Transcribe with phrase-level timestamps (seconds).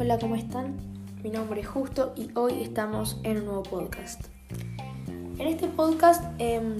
[0.00, 0.74] Hola, ¿cómo están?
[1.22, 4.20] Mi nombre es Justo y hoy estamos en un nuevo podcast.
[5.38, 6.78] En este podcast em,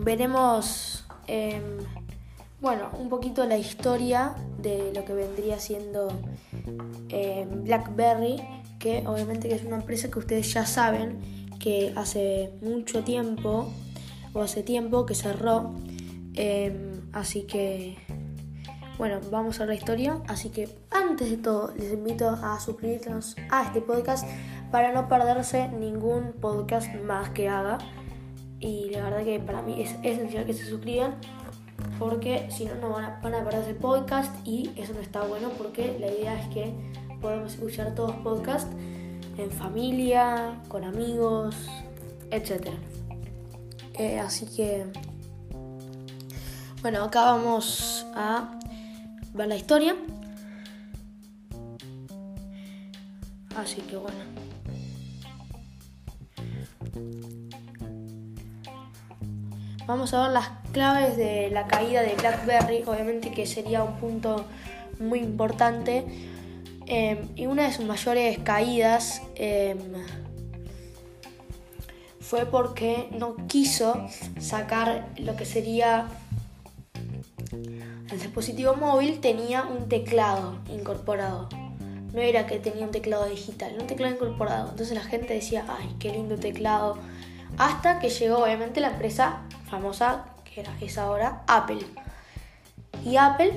[0.00, 1.62] veremos, em,
[2.60, 6.08] bueno, un poquito la historia de lo que vendría siendo
[7.08, 8.42] em, BlackBerry,
[8.80, 11.20] que obviamente es una empresa que ustedes ya saben
[11.60, 13.72] que hace mucho tiempo
[14.32, 15.74] o hace tiempo que cerró,
[17.12, 17.96] así que
[18.98, 23.64] bueno, vamos a la historia, así que antes de todo les invito a suscribirnos a
[23.64, 24.26] este podcast
[24.70, 27.78] para no perderse ningún podcast más que haga.
[28.60, 31.16] Y la verdad que para mí es esencial que se suscriban
[31.98, 35.50] porque si no, no van a, van a perderse podcast y eso no está bueno
[35.58, 36.72] porque la idea es que
[37.20, 38.70] podamos escuchar todos podcasts
[39.38, 41.56] en familia, con amigos,
[42.30, 42.68] etc.
[43.94, 44.86] Eh, así que,
[46.82, 48.50] bueno, acá vamos a
[49.34, 49.94] ver la historia.
[53.56, 54.18] Así que bueno.
[59.86, 64.44] Vamos a ver las claves de la caída de BlackBerry, obviamente que sería un punto
[64.98, 66.04] muy importante.
[66.86, 69.78] Em, y una de sus mayores caídas em,
[72.20, 74.08] fue porque no quiso
[74.40, 76.08] sacar lo que sería
[78.22, 81.48] dispositivo móvil tenía un teclado incorporado.
[82.12, 84.70] No era que tenía un teclado digital, un teclado incorporado.
[84.70, 86.98] Entonces la gente decía, ay, qué lindo teclado.
[87.58, 91.86] Hasta que llegó obviamente la empresa famosa, que era, es ahora Apple.
[93.04, 93.52] Y Apple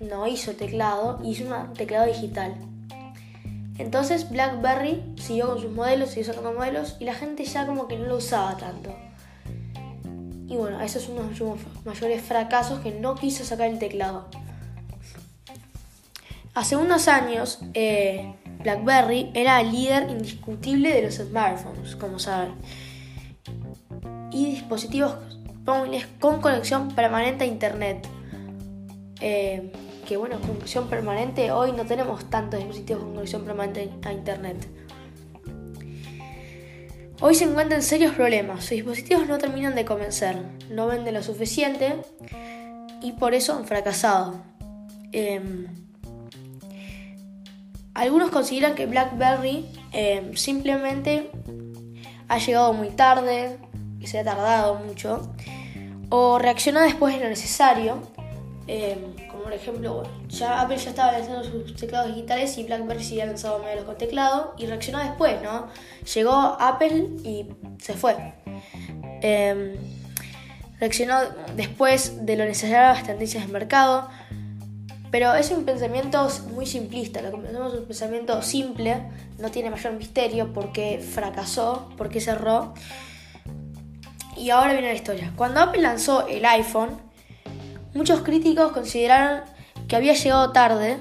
[0.00, 2.54] no hizo teclado, hizo un teclado digital.
[3.78, 7.96] Entonces BlackBerry siguió con sus modelos, siguió sacando modelos y la gente ya como que
[7.96, 8.94] no lo usaba tanto.
[10.50, 14.26] Y bueno, esos son uno de sus mayores fracasos que no quiso sacar el teclado.
[16.54, 18.34] Hace unos años, eh,
[18.64, 22.54] BlackBerry era el líder indiscutible de los smartphones, como saben,
[24.32, 25.14] y dispositivos
[25.64, 28.08] móviles con conexión permanente a Internet.
[29.20, 29.70] Eh,
[30.08, 34.66] que bueno, conexión permanente, hoy no tenemos tantos dispositivos con conexión permanente a Internet.
[37.22, 40.38] Hoy se encuentran serios problemas, sus dispositivos no terminan de convencer,
[40.70, 41.96] no venden lo suficiente
[43.02, 44.40] y por eso han fracasado.
[45.12, 45.66] Em,
[47.92, 51.30] algunos consideran que BlackBerry em, simplemente
[52.26, 53.58] ha llegado muy tarde,
[54.00, 55.34] que se ha tardado mucho,
[56.08, 57.98] o reaccionó después de lo necesario.
[59.40, 63.26] Em, por ejemplo, ya Apple ya estaba lanzando sus teclados digitales y BlackBerry sí había
[63.26, 65.68] lanzado modelos con teclado y reaccionó después, ¿no?
[66.14, 67.46] Llegó Apple y
[67.78, 68.16] se fue.
[69.22, 69.76] Em,
[70.78, 71.20] reaccionó
[71.56, 74.08] después de lo necesario a las tendencias del mercado,
[75.10, 79.02] pero es un pensamiento muy simplista, lo que pensamos es un pensamiento simple,
[79.38, 82.74] no tiene mayor misterio porque fracasó, porque cerró.
[84.36, 85.32] Y ahora viene la historia.
[85.36, 87.09] Cuando Apple lanzó el iPhone,
[87.92, 89.42] Muchos críticos consideraron
[89.88, 90.98] que había llegado tarde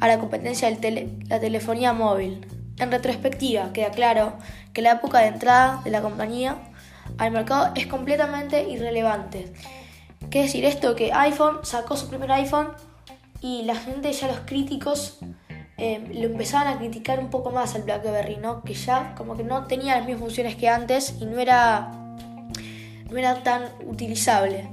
[0.00, 2.46] a la competencia de la telefonía móvil.
[2.78, 4.34] En retrospectiva, queda claro
[4.74, 6.58] que la época de entrada de la compañía
[7.16, 9.50] al mercado es completamente irrelevante.
[10.30, 10.94] ¿Qué decir esto?
[10.94, 12.68] Que iPhone sacó su primer iPhone
[13.40, 15.18] y la gente, ya los críticos,
[15.78, 18.62] eh, lo empezaban a criticar un poco más al BlackBerry, ¿no?
[18.62, 21.90] Que ya como que no tenía las mismas funciones que antes y no era,
[23.10, 24.68] no era tan utilizable.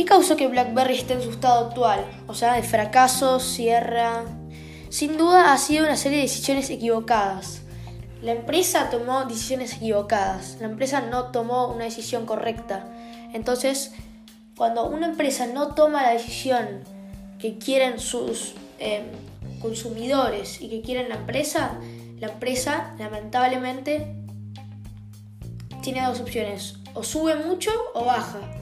[0.00, 2.06] ¿Qué causó que BlackBerry esté en su estado actual?
[2.26, 4.24] O sea, de fracaso, cierra.
[4.88, 7.60] Sin duda ha sido una serie de decisiones equivocadas.
[8.22, 10.56] La empresa tomó decisiones equivocadas.
[10.58, 12.86] La empresa no tomó una decisión correcta.
[13.34, 13.92] Entonces,
[14.56, 16.82] cuando una empresa no toma la decisión
[17.38, 19.04] que quieren sus em,
[19.60, 21.78] consumidores y que quieren la empresa,
[22.18, 24.16] la empresa lamentablemente
[25.82, 26.76] tiene dos opciones.
[26.94, 28.59] O sube mucho o baja.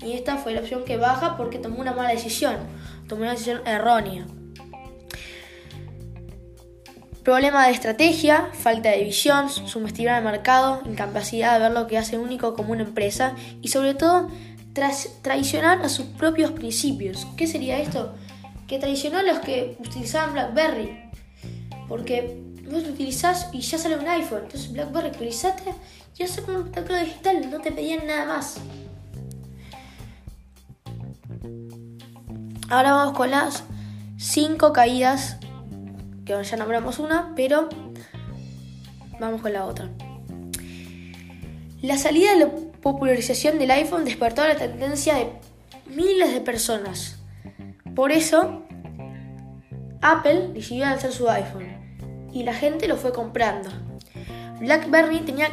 [0.00, 2.56] Y esta fue la opción que baja porque tomó una mala decisión,
[3.08, 4.26] tomó una decisión errónea.
[7.22, 12.18] Problema de estrategia, falta de visión, subestimar al mercado, incapacidad de ver lo que hace
[12.18, 14.28] único como una empresa y sobre todo
[15.22, 17.26] traicionar a sus propios principios.
[17.36, 18.14] ¿Qué sería esto?
[18.68, 21.10] Que traicionó a los que utilizaban BlackBerry.
[21.88, 24.42] Porque vos lo utilizás y ya sale un iPhone.
[24.44, 25.74] Entonces BlackBerry actualizate
[26.16, 28.58] y hace un teclado digital, no te pedían nada más.
[32.68, 33.62] Ahora vamos con las
[34.18, 35.38] 5 caídas,
[36.24, 37.68] que ya nombramos una, pero
[39.20, 39.88] vamos con la otra.
[41.80, 45.30] La salida de popularización del iPhone despertó la tendencia de
[45.94, 47.18] miles de personas.
[47.94, 48.64] Por eso,
[50.02, 53.70] Apple decidió lanzar su iPhone y la gente lo fue comprando.
[54.58, 55.50] BlackBerry tenía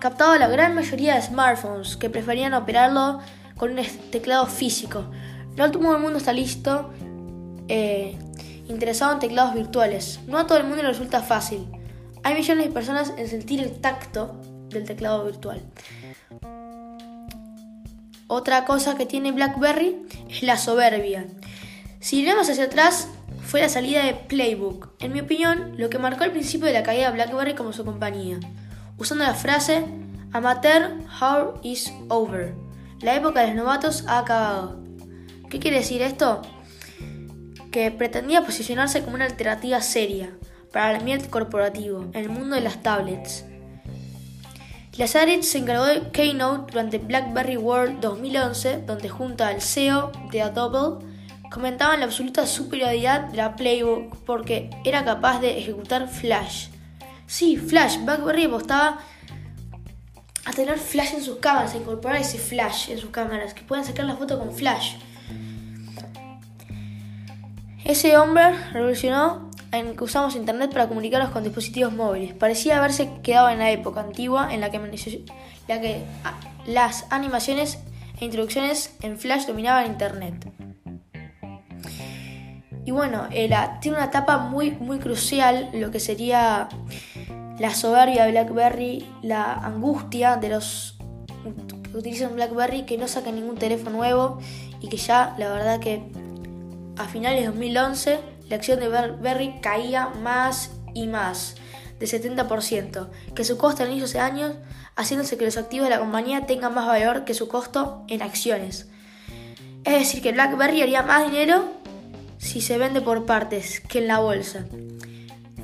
[0.00, 3.20] captado la gran mayoría de smartphones que preferían operarlo
[3.56, 5.10] con un teclado físico.
[5.56, 6.90] No todo el mundo está listo
[7.68, 8.16] eh,
[8.68, 10.20] interesado en teclados virtuales.
[10.26, 11.66] No a todo el mundo le resulta fácil.
[12.22, 15.60] Hay millones de personas en sentir el tacto del teclado virtual.
[18.28, 21.26] Otra cosa que tiene BlackBerry es la soberbia.
[22.00, 23.08] Si vemos hacia atrás,
[23.44, 24.90] fue la salida de Playbook.
[25.00, 27.84] En mi opinión, lo que marcó el principio de la caída de BlackBerry como su
[27.84, 28.40] compañía,
[28.96, 29.84] usando la frase
[30.32, 32.54] Amateur How is over.
[33.00, 34.80] La época de los novatos ha acabado.
[35.52, 36.40] ¿Qué quiere decir esto?
[37.70, 40.34] Que pretendía posicionarse como una alternativa seria
[40.72, 43.44] para el ambiente corporativo en el mundo de las tablets.
[44.96, 51.04] Lazarus se encargó de Keynote durante BlackBerry World 2011, donde junto al CEO de Adobe
[51.50, 56.68] comentaban la absoluta superioridad de la Playbook porque era capaz de ejecutar Flash.
[57.26, 59.00] Sí, Flash, BlackBerry apostaba
[60.46, 63.84] a tener Flash en sus cámaras, a incorporar ese Flash en sus cámaras, que puedan
[63.84, 64.94] sacar la foto con Flash.
[67.84, 72.34] Ese hombre revolucionó en que usamos Internet para comunicarnos con dispositivos móviles.
[72.34, 77.78] Parecía haberse quedado en la época antigua en la que, ah, las animaciones
[78.20, 80.46] e introducciones en Flash dominaban Internet.
[82.84, 83.50] Y bueno, eh,
[83.80, 86.68] tiene una etapa muy, muy crucial, lo que sería
[87.58, 90.98] la soberbia de BlackBerry, la angustia de los
[91.90, 94.38] que utilizan BlackBerry que no sacan ningún teléfono nuevo
[94.80, 96.02] y que ya, la verdad que
[96.96, 98.18] a finales de 2011
[98.48, 101.54] la acción de BlackBerry caía más y más,
[101.98, 104.54] de 70%, que su costo en esos años,
[104.94, 108.88] haciéndose que los activos de la compañía tengan más valor que su costo en acciones.
[109.84, 111.64] Es decir, que BlackBerry haría más dinero
[112.38, 114.66] si se vende por partes que en la bolsa.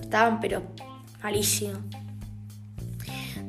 [0.00, 0.62] Estaban pero
[1.22, 1.78] malísimo.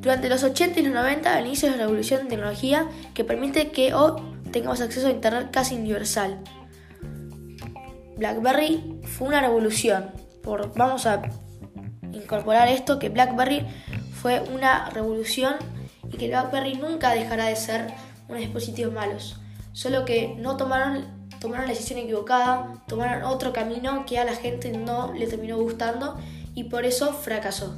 [0.00, 3.70] Durante los 80 y los 90, al inicio de la revolución de tecnología que permite
[3.70, 6.38] que hoy tengamos acceso a Internet casi universal.
[8.20, 10.10] BlackBerry fue una revolución.
[10.42, 11.22] Por, vamos a
[12.12, 13.66] incorporar esto, que BlackBerry
[14.12, 15.54] fue una revolución
[16.12, 17.94] y que BlackBerry nunca dejará de ser
[18.28, 19.40] un dispositivo malos.
[19.72, 24.70] Solo que no tomaron tomaron la decisión equivocada, tomaron otro camino que a la gente
[24.72, 26.18] no le terminó gustando
[26.54, 27.74] y por eso fracasó.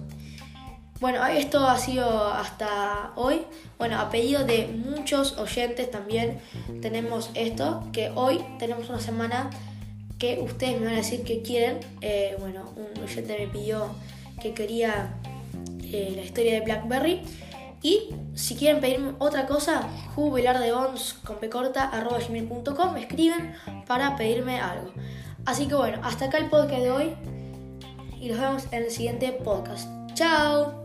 [0.99, 3.43] Bueno, esto ha sido hasta hoy.
[3.79, 6.41] Bueno, a pedido de muchos oyentes también
[6.81, 9.51] tenemos esto, que hoy tenemos una semana
[10.23, 11.81] que ustedes me van a decir que quieren.
[12.01, 13.89] Eh, bueno, un oyente me pidió
[14.41, 15.15] que quería
[15.83, 17.23] eh, la historia de BlackBerry.
[17.83, 21.41] Y si quieren pedirme otra cosa, jubilardebons con
[22.93, 23.53] me escriben
[23.89, 24.93] para pedirme algo.
[25.45, 27.15] Así que bueno, hasta acá el podcast de hoy
[28.21, 29.89] y nos vemos en el siguiente podcast.
[30.15, 30.82] ¡Chao!